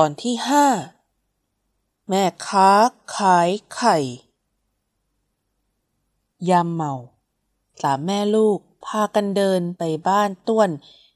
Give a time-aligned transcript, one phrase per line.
[0.00, 0.66] ตอนที่ห้า
[2.08, 2.70] แม่ค้า
[3.16, 3.98] ขายไข่
[6.50, 6.94] ยามเมา
[7.82, 10.70] สามแม่ลูกพากันเดินไปบ้านต้วน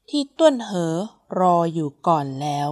[0.09, 0.95] ที่ต้วนเหอ
[1.39, 2.69] รออยู่ก่อนแล้ว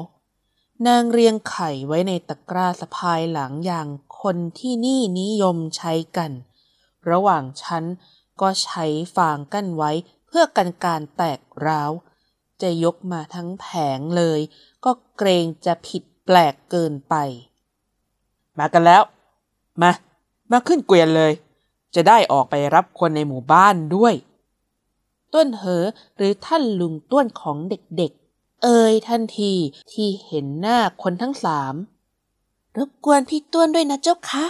[0.87, 3.87] นางเรียงไข่ไว้ในตะกร้าสะพายหลังอย่าง
[4.21, 6.31] คนที่นี่นิยมใช้กัน
[7.09, 7.83] ระหว่างชั้น
[8.41, 8.85] ก็ใช้
[9.15, 9.91] ฟางกั้นไว้
[10.25, 11.91] เพื่อกันการแตกร้าว
[12.61, 13.67] จะยกมาทั้งแผ
[13.97, 14.39] งเลย
[14.85, 17.15] ก็เกรงจะผิดแปลกเกินไป
[18.59, 19.03] มากันแล้ว
[19.81, 19.91] มา
[20.51, 21.31] มาขึ้นเกวียนเลย
[21.95, 24.13] จะได้ออกไปรับคนในหมู่บ้านด้วย
[25.33, 25.85] ต้นเหอ
[26.17, 29.53] หรือท่านลุงต้วนของเด็กๆ เอ่ยทันที
[29.91, 31.73] ที่เห็นหน้าคนทั้งสาม
[32.77, 34.45] รบกวนพี่ต้วนด้วยนะเจ้าคะ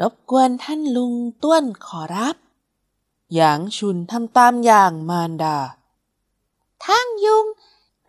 [0.00, 2.36] รบกวนท่านลุงต้วนขอรับ
[3.34, 5.58] หยางชุนทำตามอย่างมารดา
[6.86, 7.46] ทั้งยุง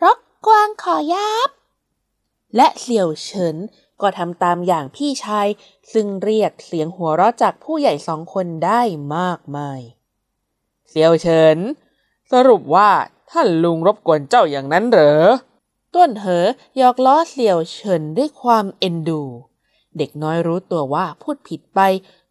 [0.04, 1.49] รบกวนขอยับ
[2.55, 3.58] และเสี่ยวเฉิน
[4.02, 5.48] ก็ทำตามอย่างพี่ชาย
[5.94, 8.81] ซึ่งเรียกเสียงหัวเราะจากผู้ใหญ่สองคนได้
[9.17, 9.81] มากมาย
[10.89, 11.58] เซียวเฉิน
[12.31, 12.89] สรุปว่า
[13.31, 15.22] ท่านลุงรบกวนเจ้าอย่างนั้นเหรอ
[15.95, 16.45] ต้นเหอ
[16.80, 19.23] ยอกล้อเสี่ยวเฉินด้วยความเอ็นดู
[19.97, 21.80] เด็กน้อยรู้ตัวว่าพูดผิดไป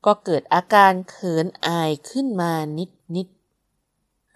[0.06, 3.26] ก็เกิดอาการเขินอายขึ้นมานิดนิด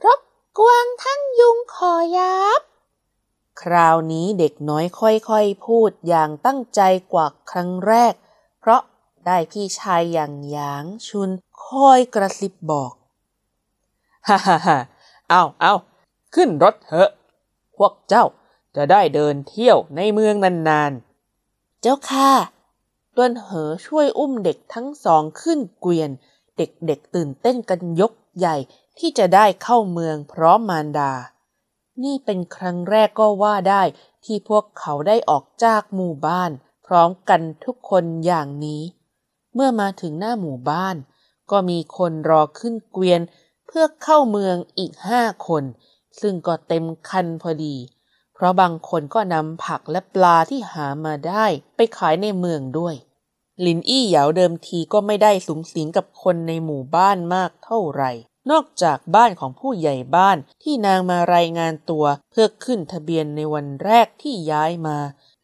[0.04, 0.20] รบ
[0.58, 2.60] กวนทั้งยุงขอยับ
[3.62, 6.80] คราวนี้เด็กน้อยค่อยๆ พูดอย่างตั้งใจ
[7.12, 8.14] กว่าครั้งแรก
[8.60, 8.82] เพราะ
[9.26, 11.30] ได้พี่ชายอย่างหยางชุน
[11.62, 12.92] คอยกระซิบบอก
[14.28, 14.78] ฮ่าฮ่าฮ่า
[15.28, 15.74] เอาเอา
[16.34, 17.10] ขึ้นรถเถอะ
[17.76, 18.24] พวกเจ้า
[18.76, 20.34] จะได้เดินเที่ยวในเมือง
[20.68, 22.30] นานๆ เจ้าค่ะ
[23.16, 26.10] ต้วนเหอช่วยอุ้มเด็กทั้งสองขึ้นเกวียน
[26.56, 28.56] เด็กๆตื่นเต้นกันยกใหญ่
[28.98, 31.12] ที่จะได้เข้าเมืองพร้อมมารดา
[32.04, 33.82] นี่เป็นครั้งแรกก็ว่าได้
[34.24, 36.50] ที่พวกเขาได้ออกจากหมู่บ้าน
[36.86, 38.82] พร้อมกันทุกคนอย่างนี้
[39.54, 40.96] เมื่อมาถึงหน้าหมู่บ้าน
[41.50, 43.20] ก็มีคนรอขึ้นเกวียน
[43.66, 45.64] เพื่อเข้าเมืองอีกห้าคน
[46.20, 47.76] ซึ่งก็เต็มคันพอดี
[48.34, 51.46] เพราะบางคนก็นำผักและปลาที่หามาได้
[51.76, 52.94] ไปขายในเมืองด้วย
[53.66, 58.10] ลินอี้เหยาเดิมทีก็ไม่ได้สูงสิงกับคนในหมู่บ้านมากเท่าไหร่
[58.50, 64.98] นอกจากบ้านของผู้ใหญ่บ้านที่นางมารายงานตัวเพื่อขึ้นทะเบียนในวันแรกที่ย้ายมา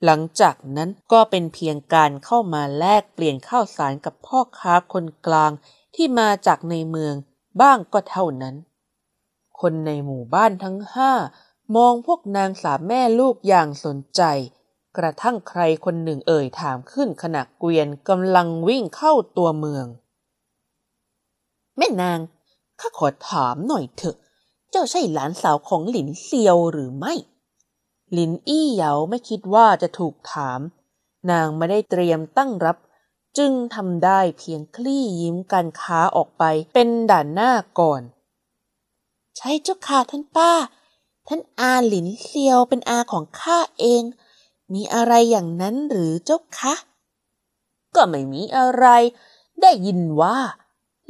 [0.04, 5.52] หลังจากนั้นก็เป็นเพียงการเข้ามาแลกเปลี่ยนข้าวสารกับพ่อค้าคนกลาง
[5.94, 7.14] ที่มาจากในเมือง
[7.60, 8.54] บ้างก็เท่านั้น
[9.60, 11.12] คนในหมู่บ้านทั้งห้า
[11.76, 14.22] มองพวกนางสามแม่ลูกอย่างสนใจ
[14.96, 19.86] กระทั่งใครคนหนึ่งเอ่ยถามขึ้นขณะเกวียนกำลังวิ่งเข้าตัวเมือง
[21.76, 22.18] แม่นาง
[22.80, 24.16] ข้าขอถามหน่อยเถอะ
[24.70, 27.14] เจ้าใช่หลานสาวของหลินเซียวหรือไม่
[28.12, 30.60] หลินอี้เหยาไม่คิดว่าจะถูกถาม
[31.30, 32.76] นางไม่ได้เตรียมตั้งรับ
[33.38, 36.44] จึงทำได้เพียงคลี่ยิ้มการค้าออกไป
[36.74, 38.02] เป็นด่านหน้าก่อน
[39.36, 40.52] ใช่เจ้าค่ะท่านป้า
[41.28, 44.02] ท่านอาหลินเซียวเป็นอาของข้าเอง
[44.72, 46.74] มีอะไรอย่างนั้นหรือเจ้าคะ
[47.94, 48.86] ก็ไม่มีอะไร
[49.60, 50.36] ได้ยินว่า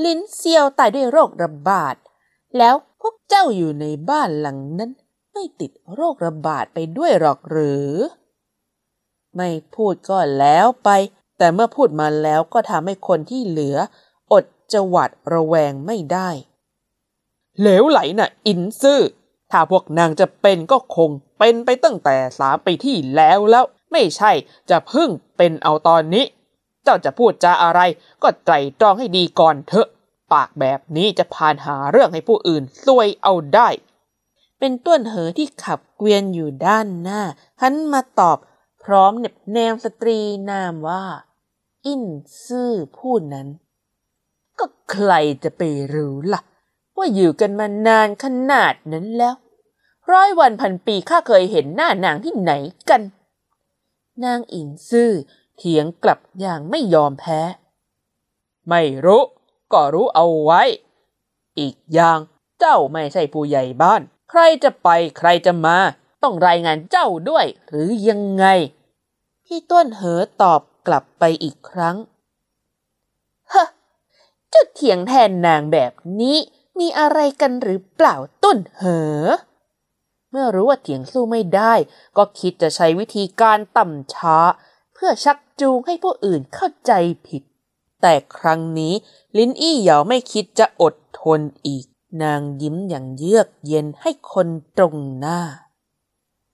[0.05, 1.95] ลิ้นเซียวตายด้วยโรคระบาด
[2.59, 4.91] แล้วพวกเจ้าอยู่ในบ้านหลังนั้น
[5.33, 7.91] ไม่ติดโรคระบาดไปด้วยหรอกหรือ
[9.37, 10.91] ไม่พูดก็แล้วไป
[11.39, 13.77] แต่เมื่อพูดมาแล้วก็ทำให้คนที่เหลือ
[14.33, 16.29] อดจะหวัดระแวงไม่ได้
[17.61, 19.01] เหลวไหลน่ะ อินซื่อ
[19.51, 24.33] ถ้าพวกนางจะเป็นก็คงเป็นไปตั้งแต่สามปีที่แล้วแล้ว ไม่ใช่
[24.71, 26.25] จะเพิ่งเป็นเอาตอนนี้
[26.87, 27.81] เจ้าจะพูดจาอะไร
[28.23, 29.89] ก็ไตรตรองให้ดีก่อนเถอะ
[30.33, 33.69] ปากแบบนี้จะพานหาเรื่องให้ผู้อื่นซวยเอาได้
[34.59, 37.23] เป็นต้วนเหอที่ขับเกวียนอยู่ด้านหน้า
[37.63, 38.39] หันมาตอบ
[38.85, 40.19] พร้อมเน็บแนมสตรี
[40.51, 41.05] นามว่า
[41.87, 42.05] อิน
[42.45, 43.49] ซื่อผู้นั้น
[44.59, 45.13] ก็ใคร
[45.45, 45.63] จะไป
[45.95, 46.41] รู้ล่ะ
[46.97, 49.35] ว่าอยู่กันมานานขนาดนั้นแล้ว
[50.13, 52.53] ร้อยวันพันปีข้าเคยเห็นหน้านางที่ไหน
[52.91, 53.03] กัน
[54.25, 55.11] นางอินซื่อ
[55.57, 57.41] เถียงกลับอย่างไม่ยอมแพ้
[58.69, 59.23] ไม่รู้
[59.73, 60.63] ก็รู้เอาไว้
[61.59, 62.19] อีกอย่าง
[62.59, 64.01] เจ้าไม่ใช่ผู้ใหญ่บ้าน
[64.31, 64.89] ใครจะไป
[65.19, 65.77] ใครจะมา
[66.23, 68.45] ต้องรายงานเจ้าด้วย หรือยังไง
[69.45, 71.97] พี่ต้นเหอตอบกลับไปอีกครั้ง
[73.51, 73.63] เฮ้
[74.51, 76.39] เจ้าเถียงแทนนางแบบนี้
[76.79, 78.83] มีอะไรกันหรือเปล่าต้นเห
[79.21, 79.25] อ
[80.31, 81.75] เมื่อรู้ว่าเถียงสู้ไม่ได้
[82.17, 84.39] ก็คิดจะใช้วิธีการต่ำช้า
[84.99, 86.93] เพื่อชักจูงให้ผู้อื่นเข้าใจ
[87.27, 87.43] ผิด
[88.03, 88.95] แต่ครั้งนี้
[89.37, 91.87] ลินอี้เหยาไม่คิดจะอดทนอีก
[92.23, 94.49] นางยิ้มอย่างเยือกเย็นให้คน
[94.79, 95.41] ตรงหน้า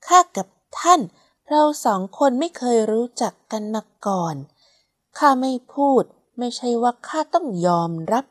[0.07, 0.49] ข้ากับ
[0.79, 1.01] ท่าน
[1.49, 4.37] เราสองคนไม่เคยรู้จักกันมาก่อน
[5.19, 6.03] ข้าไม่พูด
[6.39, 8.25] ไม่ใช่ว่าข้าต้องยอมรับ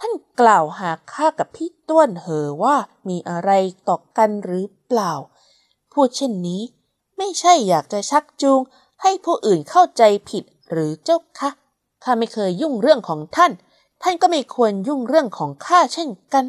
[0.00, 2.76] ท่านกล่าวหาข้ากับพี่ต้วนเหอว่า
[3.08, 3.50] มีอะไร
[3.88, 5.12] ต่อกันหรือเปล่า
[5.92, 6.62] พูดเช่นนี้
[7.18, 8.60] ไม่ใช่อยากจะชักจูง
[9.02, 11.50] ให้ผู้อื่นเข้าใจผิดหรือเจ้าคะ
[12.04, 13.52] ข้าไม่เคยยุ่งเรื่องของท่าน
[14.02, 16.44] ท่านก็ไม่ควรยุ่งเรื่องของข้าเช่นกัน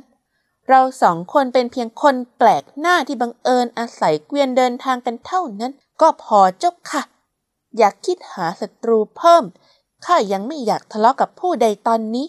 [0.69, 7.01] เราสองคนเป็นเพียงคนแปลกหน้าที่บังเอิญอาศัยเกวียนเดินทางกันเท่านั้น ก็พอเจ้าค่ะ
[7.77, 9.43] อยากคิดหาศัตรูเพิ่ม
[10.05, 12.27] ข้ายังไม่อยากทะเลาะกับผู้ใดตอนนี้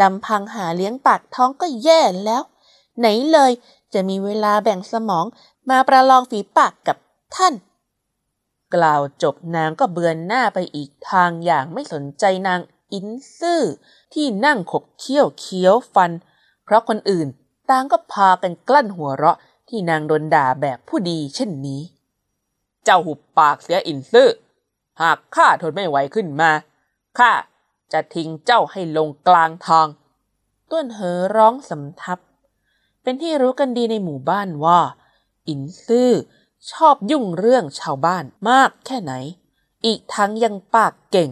[0.00, 2.42] ลำพังหาเลี้ยงปากท้องก็แย่แล้ว
[2.98, 3.52] ไหนเลย
[3.94, 5.26] จะมีเวลาแบ่งสมอง
[5.70, 6.96] มาประลองฝีปากกับ
[7.36, 7.54] ท่าน
[8.74, 12.60] กล่าวจบนางก็เบือนหน้าไปอีกทางอย่างไม่สนใจนาง
[12.92, 13.62] อินซื่อ
[14.14, 16.10] ที่นั่งขบเคี้ยวเคี้ยวฟัน
[16.64, 17.28] เพราะคนอื่น
[17.70, 19.38] ต่างก็พากันกลั้นหัวเราะ
[19.68, 21.80] ที่นางโดนด่าแบบผู้ดีเช่นนี้
[22.84, 24.28] เจ้าหุบปากเสียอินซื่อ
[25.00, 26.50] หากข้าทนไม่ไหวขึ้นมา
[27.18, 27.32] ข้า
[27.92, 29.88] จะทิ้งเจ้าให้ลงกลางทาง
[30.72, 32.18] ต้นเหอร้องสำทับ
[33.02, 34.80] เป็นที่รู้กันดีในหมู่บ้านว่า
[35.48, 36.10] อินซื่อ
[36.72, 39.12] ชอบยุ่งเรื่องชาวบ้านมากแค่ไหน
[39.86, 41.30] อีกทั้งยังปากเก่ง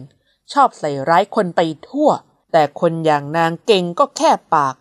[0.51, 2.09] ชอบใส่ร้ายคนไปทั่ว
[2.51, 4.75] แต่คนอย่างนางเก่งก็แค่ปาก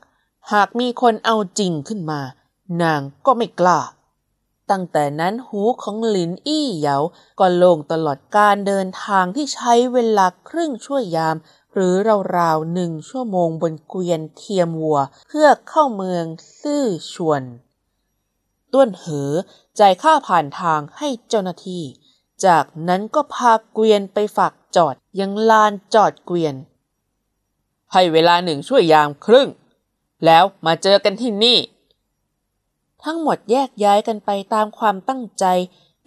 [0.53, 2.21] หากมีคนเอาจริงขึ้นมา
[2.83, 3.81] นางก็ไม่กล้า
[4.71, 6.99] ตั้งแต่นั้นหูของหลินอี้เหยา
[7.41, 11.37] ก็โล่งตลอดการเดินทางที่ใช้เวลาครึ่งชั่วยาม
[11.75, 11.95] หรือ
[12.37, 16.25] ราวๆหนึ่งชั่วโมงบนเกวียนเทียมวัว เพื่อเข้าเมือง
[16.63, 17.43] ซื่อชวน
[18.73, 19.33] ต้วนเหอ
[19.81, 21.83] จ่ายค่าผ่านทางให้เจ้าหน้าที่
[22.47, 26.55] จากนั้นก็พาเกวียนไปฝากจอดยังลานจอดเกวียน
[27.93, 29.49] ให้เวลาหนึ่งช่วยยามครึ่ง
[30.25, 31.59] แล้วมาเจอกันที่นี่
[33.05, 35.45] ทั้งหมดแยกย้ายกันไปตามความตั้งใจ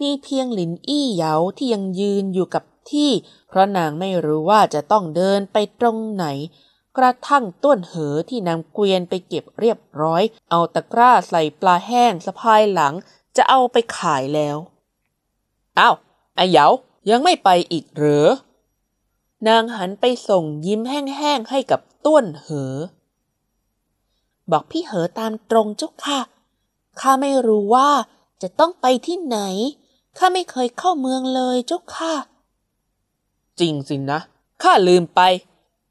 [0.00, 3.10] มีเพียงหลินอี้เหยาที่ยังยืนอยู่กับที่
[3.48, 6.26] เพราะนางไม่รู้ว่าจะต้องเดินไปตรงไหน
[6.98, 12.94] กระทั่งต้นเหอที่นำเกวียนไปเก็บเรียบร้อย เอาตะกร้าใส่ปลาแห้งสะพายหลัง
[13.36, 14.56] จะเอาไปขายแล้ว
[15.78, 15.96] อ้าว
[16.36, 16.66] ไอ้เหยา
[17.10, 18.28] ยังไม่ไปอีกเหรอ
[19.48, 22.74] นางหันไปส่งยิ้มแห้งๆให้กับต้วนเหอ
[24.50, 26.20] บอกพี่เหอตามตรงเจ้าค่ะ
[27.00, 27.90] ข้าไม่รู้ว่า
[28.42, 29.38] จะต้องไปที่ไหน
[30.18, 32.14] ข้าไม่เคยเข้าเมืองเลยเจ้าค่ะ
[33.60, 34.20] จริงสินะ
[34.62, 35.20] ข้าลืมไป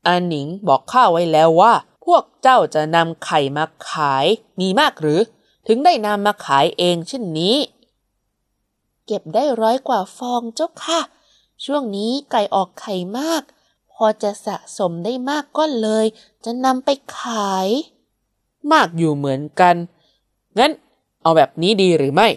[0.08, 1.74] อาหนิงบอกข้าไว้แล้วว่า
[2.06, 4.26] พวกเจ้าจะนำไข่มาขาย
[4.60, 5.22] มีมากหรือ
[5.68, 7.58] ถึงได้นำมาขายเองเช่นนี้
[9.06, 11.00] เก็บได้ร้อยกว่าฟองเจ้าค่ะ
[11.66, 13.44] ช่วงนี้ไก่ออกไข่มาก
[13.94, 16.06] พอจะสะสมได้มากก็เลย
[16.46, 17.68] จะนำไปขาย
[18.72, 19.76] มากอยู่เหมือนกัน
[20.60, 20.72] งั้น
[21.22, 22.28] เอาแบบนี้ดีหรือไม่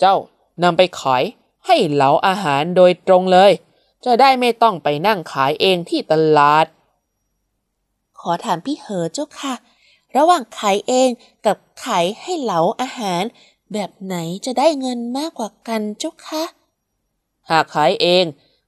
[0.00, 0.16] เจ้า
[0.62, 1.22] นำไปขาย
[1.66, 3.52] ให้เหลาอาหารโดยตรงเลย
[4.04, 6.66] จะได้ไม่ต้องไปนั่งขายเองที่ตลาด
[8.20, 9.54] ขอถามพี่เหอเจ้าค่ะ
[10.16, 11.08] ระหว่างขายเอง
[11.46, 13.22] กับขายให้เหลาอาหาร
[13.72, 16.44] แบบไหนจะได้เงินมากกว่ากันเจ้าค่ะ
[17.50, 18.24] หากขายเอง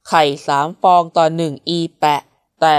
[0.08, 2.20] ไข่สามฟองต่อหนึ่งอีแปะ
[2.60, 2.76] แต่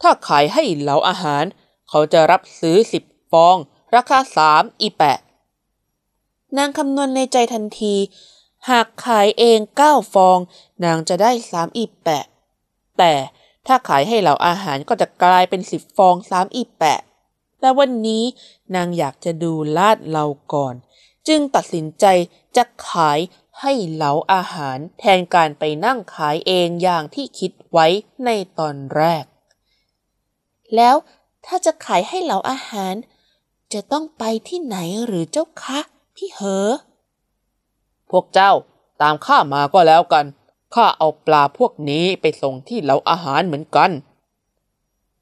[0.00, 1.44] ถ้าขายให้เหลาอาหาร
[1.88, 3.56] เขาจะรับซื้อสิบฟอง
[3.94, 5.18] ราคาสามอีแปะ
[6.56, 7.94] นางคำนวณในใจทันที
[8.70, 10.38] หากขายเองเก้าฟอง
[10.84, 12.24] นางจะได้สามอีแปะ
[12.98, 13.12] แต่
[13.66, 17.00] ถ้าขายให้เหล่าอาหารก็จะกลายเป็นสิบฟองสามอีแปะ
[17.60, 18.24] แต่วันนี้
[18.74, 20.74] นางอยากจะดูลาดเราก่อน
[21.28, 22.06] จึงตัดสินใจ
[22.56, 23.18] จะขาย
[23.60, 27.86] ให้เหลาอาหารแทนการไปนั่งขายเองอย่างที่คิดไว้
[28.24, 29.24] ในตอนแรก
[30.76, 30.96] แล้ว
[31.46, 32.94] ถ้าจะขายให้เหลาอาหาร
[33.72, 34.76] จะต้องไปที่ไหน
[35.06, 35.80] หรือเจ้าคะ
[36.16, 36.70] พี่เหอ
[38.10, 38.52] พวกเจ้า
[39.02, 40.24] ตามข้ามาก็แล้วกัน
[40.74, 43.90] ข้าเอาปลาพวกนี้ไปส่งที่เหลาอาหารเหมือนกัน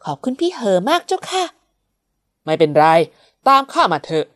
[0.05, 1.45] ขอบคุณพี่เหอมากเจ้าค่ะ
[2.45, 2.87] ไม่เป็นไร
[3.49, 4.27] ตามข้ามาเถอะ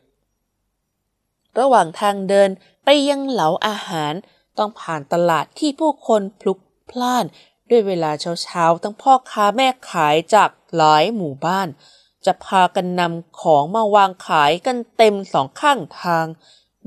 [1.58, 2.50] ระหว่างทางเดิน
[2.84, 4.12] ไปยังเหลาอาหาร
[4.58, 6.58] ต้องผ่านตลาดที่ผู้คนพลุก
[6.90, 7.24] พล่าน
[7.70, 8.10] ด้วยเวลา
[8.42, 11.68] เช้าๆ ทั้งพ่อค้าแม่ขายจากหลายหมู่บ้าน
[12.26, 16.26] จะพากันนำของมาวางขายกันเต็มสองข้างทาง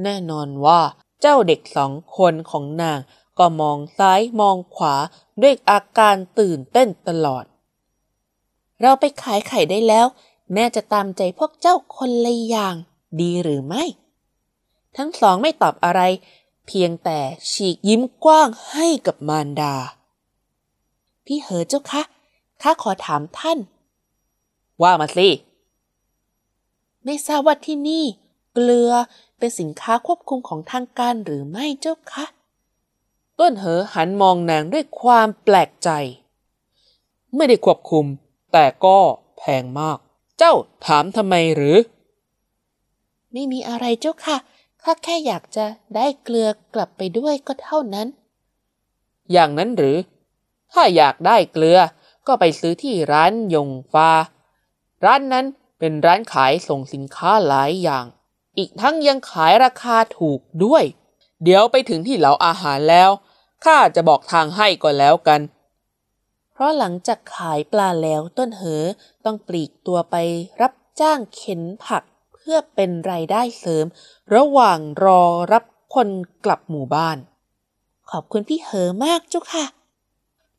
[0.03, 0.81] แน่นอนว่า
[1.21, 2.99] เจ้าเด็กสองคนของนาง
[3.37, 4.95] ก็มองซ้ายมองขวา
[5.41, 7.45] ด้วยอาการตื่นเต้นตลอด
[8.81, 10.05] เราไปขายไข่ได้แล้ว
[10.53, 12.75] แม่จะตามใจพวกเจ้าคนละอย่าง
[13.21, 13.83] ดีหรือไม่
[14.97, 16.01] ทั้งสองไม่ตอบอะไร
[16.67, 17.19] เพียงแต่
[17.51, 19.75] ฉีกยิ้มกว้างให้กับมารดา
[21.25, 22.01] พี่เหอเจ้าคะ
[22.61, 23.59] ข้าขอถามท่าน
[24.81, 25.27] ว่ามาสิ
[27.05, 28.05] ไม่ทราบว่าที่นี่
[28.53, 28.91] เกลือ
[29.37, 32.25] เป็นสินค้าควบคุมของทางการหรือไม่เจ้าคะ
[33.39, 35.89] ต้นเหอหันมองนางด้วยความแปลกใจ
[37.35, 38.05] ไม่ได้ควบคุม
[38.53, 38.97] แต่ก็
[39.37, 39.97] แพงมาก
[40.37, 40.53] เจ้า
[40.85, 41.77] ถามทำไมหรือ
[43.31, 44.37] ไม่มีอะไรเจ้าค่ะ
[44.83, 45.65] ข้าแค่อยากจะ
[45.95, 48.07] ได้เกลือกลับไปด้วยก็เท่านั้น
[49.31, 49.97] อย่างนั้นหรือ
[50.73, 51.79] ถ้าอยากได้เกลือ
[52.27, 54.09] ก็ไปซื้อที่ร้านยงฟ้า
[55.05, 55.45] ร้านนั้น
[55.79, 58.05] เป็นร้านขายส่งสินค้าหลายอย่าง
[58.57, 60.83] อีกทั้งยังขายราคาถูกด้วย
[61.43, 63.09] เดี๋ยวไปถึงที่เหลาอาหารแล้ว
[63.65, 65.41] ข้าจะบอกทางให้ก็แล้วกัน
[66.53, 68.83] เพราะหลังจากขายปลาแล้วต้นเหอ
[69.25, 70.15] ต้องปลีกตัวไป
[70.61, 73.85] รับจ้างเข็นผักเพื่อเป็นรายได้เสริม
[74.35, 76.09] ระหว่างรอรับคน
[76.45, 77.17] กลับหมู่บ้าน
[78.11, 79.65] ขอบคุณพี่เหอมากจ้าค่ะ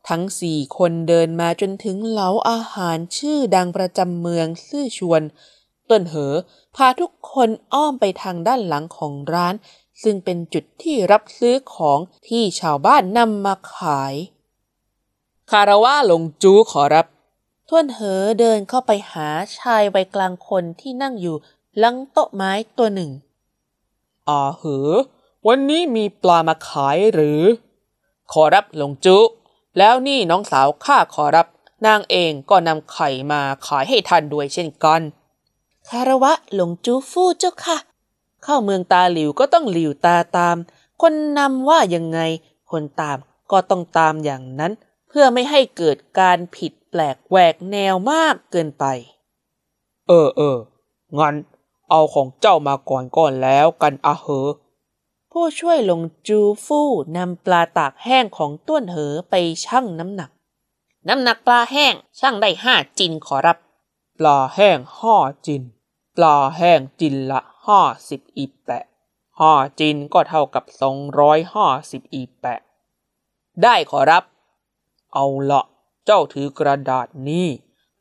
[0.08, 5.22] ทั้งสี่คนเดินมาจนถึงเหลาอาหารชื่อดังประจำเมืองซื่อชวน
[5.90, 6.34] ต้นเหอ
[6.76, 9.54] พาทุกคนอ้อมไปทางด้านหลังของร้าน
[10.02, 14.14] ซึ่งเป็นจุดที่รับซื้อของที่ชาวบ้านนำมาขาย
[15.50, 17.06] คาราวะหลงจูขอรับ
[17.68, 19.28] ท่วนเหอเดินเข้าไปหา
[19.58, 21.36] ชายวัยกลางคนที่นั่งอยู่
[21.78, 23.10] หลังโต๊ะไม้ตัวหนึ่ง
[24.28, 24.90] อ่าเหอ
[25.48, 27.42] วันนี้มีปลามาขายหรือ
[28.32, 29.16] ขอรับหลงจู
[29.78, 31.46] แล้วนี่น้องสาวข้าขอรับ
[31.86, 35.00] นางเองก็นำไข่มาขายให้ท่านด้วยเช่นกัน
[35.88, 37.76] คารวะหลงจูฟู่เจ้าค่ะ
[38.44, 40.56] เข้าเมืองตาหลิวก็ต้องหลิวตาตาม
[41.00, 42.20] คนนำว่ายังไง
[42.70, 43.18] คนตาม
[43.50, 44.72] ก็ต้องตามอย่างนั้น
[45.08, 48.84] เพื่อไม่ให้เกิดการผิดแปลกแหวกแนวมากเกินไป
[50.08, 50.56] เออเออ
[51.18, 51.34] งั้น
[51.90, 54.48] เอาของเจ้ามาก่อนก่อนแล้วกันอะเหอ
[55.32, 60.30] ผู้ช่วยหลงจูฟู่นำปลาตากแห้งของต้วนเหอไปชั่งน้ำหนัก
[61.08, 63.58] น้ำหนักปลาแห้งชั่งได้ห้าจินขอรับ
[64.18, 65.16] ปลาแห้งห้า
[65.46, 65.62] จิน
[66.16, 68.84] ปลาแห้งจินละ ห้าสิบอีแปะ
[69.40, 72.60] ห้าจินก็เท่ากับสองร้อยห้าสิบอีแปะ
[73.62, 74.24] ได้ขอรับ
[75.14, 75.62] เอาละ
[76.04, 77.46] เจ้าถือกระดาษนี้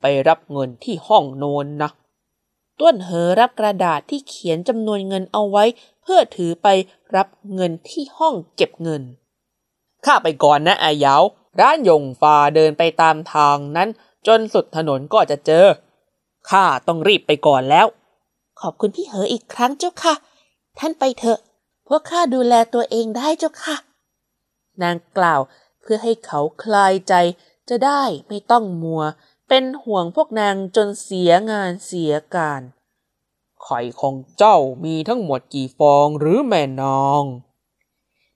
[0.01, 1.89] ไปรับเงินที่ห้องโนนนะ
[2.79, 5.63] ต้วนเหอรับกระดาษที่เขียนจำนวนเงินเอาไว้
[6.01, 6.67] เพื่อถือไป
[7.15, 9.03] รับเงินที่ห้องเก็บเงิน
[10.05, 11.23] ข้าไปก่อนนะอายาว
[11.59, 13.89] ร้านยงฟ้าเดินไปตามทางนั้น
[14.27, 15.65] จนสุดถนนก็จะเจอ
[16.49, 17.87] ข้าต้องรีบไปก่อนแล้ว
[18.61, 20.13] ขอบคุณพี่เหออีกครั้งเจ้าค่ะ
[20.79, 21.39] ท่านไปเถอะ
[21.87, 23.75] พวกข้าดูแลตัวเองได้เจ้าค่ะ
[24.81, 25.41] นางกล่าว
[25.81, 27.13] เพื่อให้เขาคลายใจ
[27.69, 29.03] จะได้ไม่ต้องมัว
[29.47, 32.61] เป็นห่วงพวกนางจนเสียงานเสียการ
[33.63, 37.23] ไข่ของเจ้ามีทั้งหมดกี่ฟองหรือแม่นาง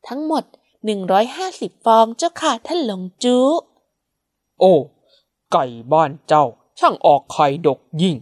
[0.07, 0.43] ทั้งหมด
[1.19, 3.37] 150ฟองเจ้าค่ะท่านหลงจู
[4.59, 4.73] โอ้
[5.53, 6.45] ไก่บ้านเจ้า
[6.79, 8.15] ช่างออกไข่ดกยิ่ง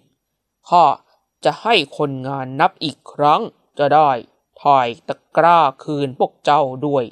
[0.69, 0.85] ข้า
[1.45, 3.41] จะให้คนงานนับอีกครั้ง
[3.79, 4.09] จะได้
[4.61, 7.05] ถ่ายตะกร้าคืนพวกเจ้าด้วย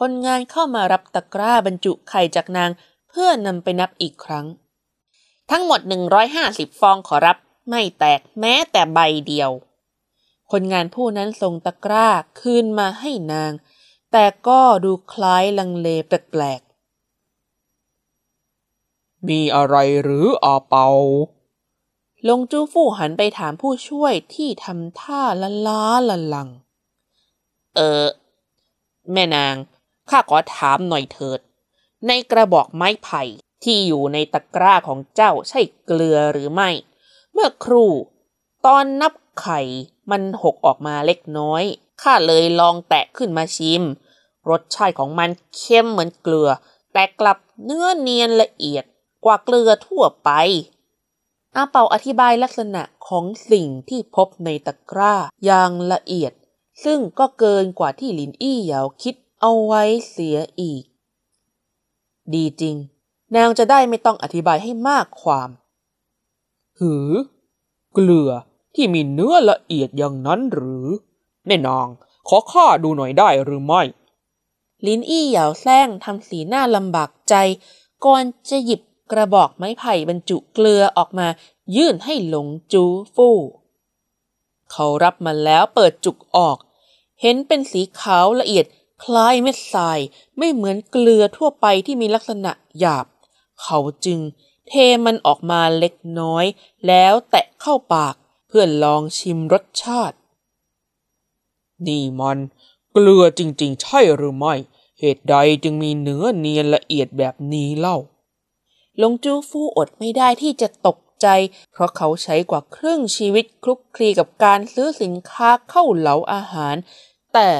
[0.00, 2.70] คนงานเข้ามารับตะกร้าบรรจุไข่จากนาง
[3.08, 4.46] เพื่อนำไปนับอีกครั้ง
[5.50, 5.80] ทั้งหมด
[6.30, 7.36] 150 ฟองขอรับ
[7.68, 9.50] ไม่แตกแม้แต่ใบเดียว
[10.50, 12.08] คนงานผู้นั้นส่งตะกร้า
[12.40, 13.52] คืนมาให้นาง
[14.12, 16.60] แต่ก็ดูคล้ายลังเลแปลก
[19.28, 21.41] มีอะไรหรืออาเปาๆ
[22.28, 26.48] ลงจูฟู่หันไปถามผู้ช่วยที่ทำท่าละล้าละลัง
[27.76, 28.06] เออ
[29.12, 29.54] แม่นาง
[30.10, 31.40] ข้าขอถามหน่อยเถิด
[32.06, 33.22] ในกระบอกไม้ไผ่
[33.62, 36.70] ที่อยู่ในตะกร้าของเจ้าใช่เกลือหรือไม่
[37.32, 37.92] เมื่อครู่
[38.66, 39.60] ตอนนับไข่
[40.10, 41.62] มันหกออกมาเล็กน้อย
[42.02, 43.82] ข้าเลยลองแตะขึ้นมาชิม
[44.50, 46.50] รสชาติของมันเข้มเหมือนเกลือ
[46.92, 48.84] แต่กลับเนื้อเนียนละเอียด
[49.24, 50.30] กว่าเกลือทั่วไป
[51.56, 56.32] อาเปาอธิบายลักษณะของสิ่งที่พบในตะกร้าอย่างละเอียด
[56.84, 60.84] ซึ่งก็เกินกว่าที่ลินอี้เหยาคิดเอาไว้เสียอีก
[62.34, 62.76] ดีจริง
[63.36, 65.50] นางจะได้ไม่ต้องอธิบายให้มากความ
[66.80, 67.10] หือ
[67.92, 68.30] เกลือ
[68.74, 70.86] ที่มีเนื้อละเอียดอย่างนั้นหรือ
[71.46, 71.88] แม่นาง
[72.28, 73.82] ขอข้าดูหน่อยได้หรือไม่
[74.86, 77.34] ลินอี้เหยาแซงทำสีหน้าลำบากใจ
[78.04, 78.82] ก่อนจะหยิบ
[79.12, 81.28] กระบอกไม้ไผ่บรรจุเกลือออกมา
[81.76, 83.38] ยื่นให้หลงจูฟู่
[84.70, 86.56] เขารับมาแล้วเปิดจุกออก
[87.20, 88.64] เห็นเป็นสีขาวละเอียด
[89.02, 89.98] คล้ายเม็ดทราย
[90.38, 93.06] ไม่เหมือนเกลือทั่วไปที่มีลักษณะหยาบ
[93.62, 94.20] เขาจึง
[94.68, 94.72] เท
[95.06, 96.44] มันออกมาเล็กน้อย
[96.86, 98.14] แล้วแตะเข้าปาก
[98.48, 100.16] เพื่อลองชิมรสชาติ
[101.86, 102.38] นี่มัน
[102.92, 104.54] เกลือจริงๆ ใช่หรือไม่
[105.00, 107.96] เหตุใดจึงมีเนื้อเนียนละเอียดแบบนี้เล่า
[108.98, 111.26] หลงจูฟู่อดไม่ได้ที่จะตกใจ
[111.72, 116.76] เพราะเขาใช้กว่าครึ่งชีวิตคลุกคลีกับการซื้อสินค้าเข้าเหลาอาหาร
[117.34, 117.50] แต่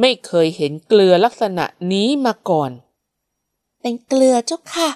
[0.00, 2.70] ไม่เคยเห็นเกลือลักษณะนี้มาก่อน
[3.80, 4.88] เป็นเกลือเจ้าค่ะ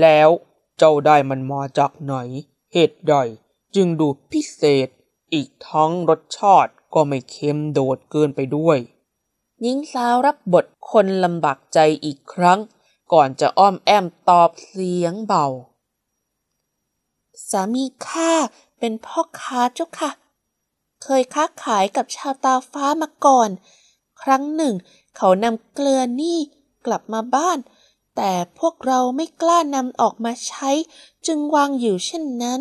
[0.00, 0.30] แล้ว
[0.78, 2.14] เจ้าได้มันมาจากไหน
[2.72, 3.14] เหตุใด
[3.74, 4.88] จึงดูพิเศษ
[5.34, 8.78] อีกทั้งรสชาติก็ไม่เค็มโดดเกินไปด้วย
[9.62, 12.58] หญิงสาวรับบทคนลำบากใจอีกครั้ง
[13.12, 15.46] ก่อนจะอ้อมแอมตอบเสียงเบา
[17.50, 18.32] สามีข้า
[18.78, 20.10] เป็นพ่อค้าเจ้าค่ะ
[21.02, 23.50] เคยค้าขายกับชาวตาฟ้ามาก่อน
[24.22, 24.74] ครั้งหนึ่ง
[25.16, 26.38] เขานำเกลือนี่
[26.86, 27.58] กลับมาบ้าน
[28.16, 30.70] แต่พวกเราไม่กล้านำออกมาใช้
[31.26, 32.60] จึงวางอยู่เช่นนั้น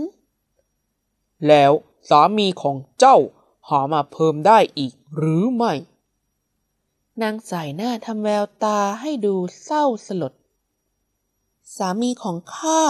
[1.48, 1.72] แล้ว
[2.10, 3.18] สามีของเจ้า
[3.70, 5.74] หามาเพิ่มได้อีกหรือไม่
[7.22, 10.34] นางสายหน้าทำแววตาให้ดูเศร้าสลด
[11.76, 12.82] สามีของข้า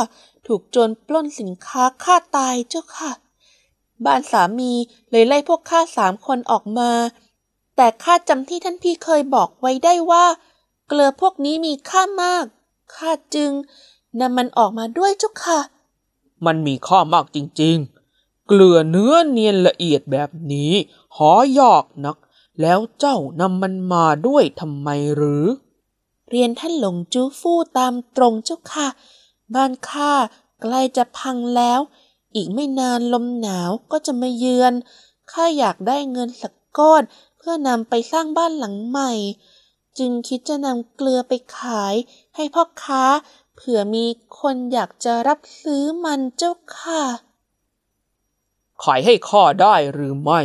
[0.47, 3.11] ถูกโจรปล้นสินค้าฆ่าตายเจ้าค่ะ
[4.05, 4.73] บ้านสามี
[5.11, 6.91] เลยไล่พวกข้าสามคนออกมา
[7.75, 10.25] แต่ข้าจำที่ท่านพี่เคยบอกไว้ได้ว่า
[10.87, 12.45] เกลือพวกนี้มีค่ามาก
[12.95, 13.51] ข้าจึง
[14.19, 15.59] นำมันออกมาด้วยเจ้าค่ะ
[16.45, 20.71] มันมีค่ามากจริงๆ เกลือเนื้อเนียนละเอียดแบบนี้
[21.15, 22.17] หอยากนัก
[22.61, 25.45] แล้วเจ้านำมันมาด้วยทำไมหรือ
[26.29, 28.87] เรียนท่านหลงจูฟู่ตามตรงเจ้าค่ะ
[29.55, 30.11] บ้านข้า
[30.61, 31.79] ใกล้จะพังแล้ว
[32.35, 34.73] อีกไม่นานลมหนาวก็จะมาเยือน
[35.31, 37.03] ข้าอยากได้เงินสักก้อน
[37.37, 39.11] เพื่อนำไปสร้างบ้านหลังใหม่
[39.97, 41.95] จึงคิดจะนำเกลือไปขาย
[42.35, 43.03] ให้พ่อค้า
[43.55, 44.05] เผื่อมี
[44.39, 47.03] คนอยากจะรับซื้อมันเจ้าค่ะ
[48.83, 50.41] ขายให้ข้าได้หรือไม่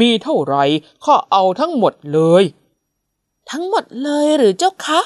[0.00, 0.56] มีเท่าไหร
[1.04, 2.44] ข้าเอาทั้งหมดเลย
[3.50, 5.00] ทั้งหมดเลยหรือเจ้าคะ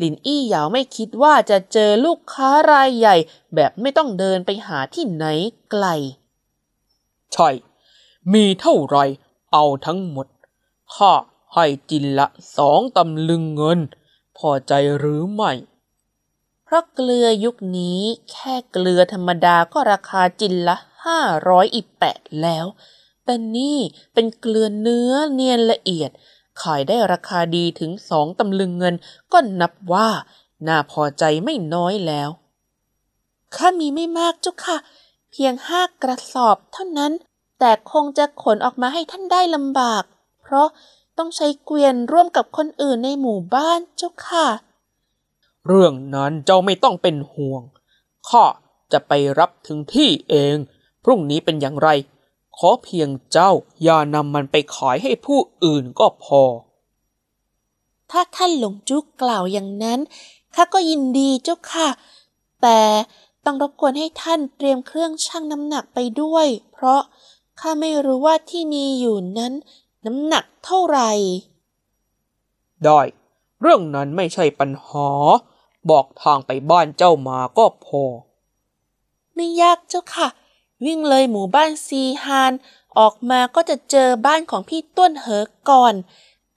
[0.00, 3.16] ลินอี้เหยาไม่คิดว่าจะเจอลูกค้ารายใหญ่
[3.54, 5.24] แบบไม่ต้องเดินไปหาที่ไหน
[5.70, 5.86] ไกล
[7.32, 7.48] ใช่
[8.32, 8.96] มีเท่าไหร
[9.52, 10.26] เอาทั้งหมด
[10.94, 11.12] ข้า
[11.54, 13.80] ให้จินละสองตำลึงเงิน
[14.38, 15.52] พอใจหรือไม่
[16.64, 18.00] เพราะเกลือยุคนี้
[18.30, 22.66] แค่เกลือธรรมดาก็ราคาจินละห้าร้อยอีแปดแล้ว
[23.30, 23.78] แต่นี่
[24.14, 26.10] เป็นเกลือเนื้อเนียนละเอียด
[26.62, 28.94] ขายได้ราคาดีถึงสองตำลึงเงิน
[29.32, 30.08] ก็นับว่า
[30.68, 32.30] น่าพอใจไม่น้อยแล้ว
[33.54, 34.76] ข้ามีไม่มากเจ้าค่ะ
[35.30, 37.12] เพียงห้ากระสอบเท่านั้น
[37.58, 40.02] แต่คงจะขนออกมาให้ท่านได้ลำบาก
[40.42, 40.68] เพราะ
[41.18, 44.46] ต้องใช้เกวียนร่วมกับคนอื่นในหมู่บ้านเจ้าค่ะ
[45.66, 47.62] เรื่องนั้นเจ้าไม่ต้องเป็นห่วง
[48.28, 48.44] ข้า
[48.92, 50.56] จะไปรับถึงที่เอง
[51.04, 51.88] พรุ่งนี้เป็นอย่างไร
[52.58, 53.50] ขอเพียงเจ้า
[53.82, 56.42] อย่านำมันไปขายให้ผู้อื่นก็พอ
[58.10, 60.00] ถ้าท่านหลงจุกกล่าวอย่างนั้น
[60.54, 61.88] ข้าก็ยินดีเจ้าค่ะ
[62.62, 62.80] แต่
[63.44, 67.00] ต้องรบกวนให้ท่านเตรียมเครื่องชั่งน้ำหนักไปด้วย เพราะ
[67.60, 69.52] ข้าไม่รู้ว่าที่มีอยู่นั้น
[70.06, 71.10] น้ำหนักเท่าไหร่
[72.84, 73.00] ได้
[73.60, 75.10] เรื่องนั้นไม่ใช่ปัญหา
[75.90, 78.02] บอกทางไปบ้านเจ้ามาก็พอ
[79.34, 80.28] ไม่ยากเจ้าค่ะ
[80.84, 82.52] วิ่งเลยหมู่บ้านซีฮาน
[82.98, 85.94] ออกมาก็จะเจอบ้านของพี่ต้วนเหอก่อน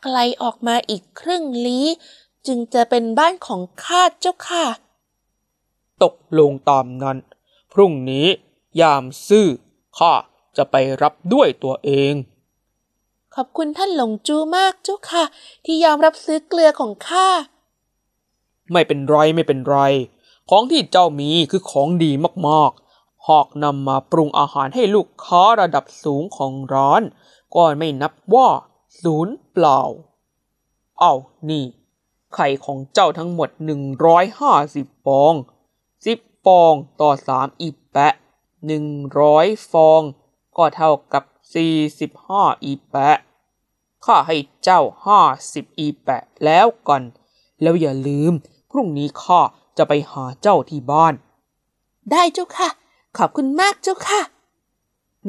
[0.04, 1.86] ไกลออกมาอีกครึ่งลี้
[2.48, 4.66] จึงจะเป็นบ้านของข้าเจ้าค่ะ
[6.04, 7.18] ตกลงตามนั้น
[7.72, 8.28] พรุ่งนี้
[8.82, 9.48] ยามซื่อ
[9.98, 10.14] ข้า
[10.58, 12.14] จะไปรับด้วยตัวเอง
[13.36, 15.24] ขอบคุณท่านหลงจูมากเจ้าค่ะ
[15.66, 17.28] ที่ยอมรับซื้อเกลือของข้า
[18.72, 19.78] ไม่เป็นไรไม่เป็นไร
[20.50, 22.12] ของที่เจ้ามีคือของดี
[22.48, 22.91] มากๆ
[23.28, 27.02] หอกนำมาปรุงอาหารให้ลูกค้าระดับสูงของร้าน
[27.56, 28.50] ก็ไม่นับว่า
[29.02, 29.82] ศูนย์เปล่า
[31.00, 31.14] เอา
[31.50, 31.66] นี่
[32.36, 35.34] ไข่ของเจ้าทั้งหมดหนึ่งร้อยห้าสิบฟอง
[36.06, 38.14] สิบฟองต่อสามอีแปะ
[38.66, 38.86] หนึ่ง
[39.20, 40.02] ร้อยฟอง
[40.58, 43.18] ก็เท่ากับสี่สิบห้าอีแปะ
[44.06, 45.22] ข้าให้เจ้าห้า
[45.54, 47.02] สิบอีแปะแล้วกัน
[47.62, 48.34] แล้วอย่าลืม
[48.72, 49.42] พรุ่งนี้ข้า
[49.78, 51.14] จะไปหาเจ้าที่บ้าน
[52.12, 52.70] ได้เจ้าค่ะ
[53.18, 54.22] ขอบคุณมากเจ้าค่ะ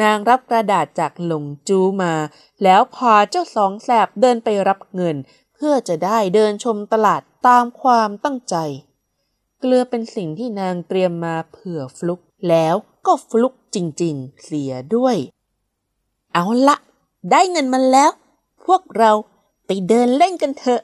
[0.03, 2.14] นางรับกระดาษจากหลงจูมา
[2.62, 5.16] แล้วพาเจ้าสองแสบเดินไปรับเงิน
[5.55, 8.57] เพื่อจะได้เดินชมตลาดตามความตั้งใจ
[9.59, 12.75] เกลือเป็นสิ่งที่นางเตรียมมาเผื่อฟลุก แล้ว
[13.07, 15.16] ก็ฟลุกจริงๆ เสียด้วย
[16.33, 16.77] เอาละ
[17.31, 18.11] ได้เงินมาแล้ว
[18.64, 19.12] พวกเรา
[19.66, 20.83] ไปเดินเล่นกันเถอะ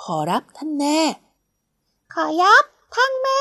[0.00, 1.00] ขอรับท่านแน่
[2.12, 3.40] ขอยับท่านแม่